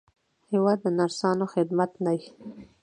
[0.51, 2.19] هېواد د نرسانو خدمت دی.